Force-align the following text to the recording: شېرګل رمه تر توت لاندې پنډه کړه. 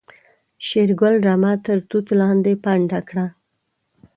شېرګل 0.67 1.15
رمه 1.25 1.53
تر 1.65 1.77
توت 1.89 2.07
لاندې 2.19 2.53
پنډه 2.63 2.99
کړه. 3.09 3.25